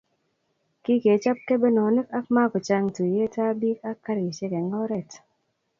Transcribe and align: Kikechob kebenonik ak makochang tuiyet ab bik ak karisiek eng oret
Kikechob 0.83 1.37
kebenonik 1.47 2.07
ak 2.17 2.25
makochang 2.35 2.85
tuiyet 2.95 3.35
ab 3.45 3.55
bik 3.61 3.79
ak 3.89 3.97
karisiek 4.05 4.53
eng 4.59 4.71
oret 4.83 5.11